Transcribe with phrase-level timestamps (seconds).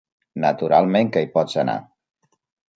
[0.45, 1.79] Naturalment que hi pots anar.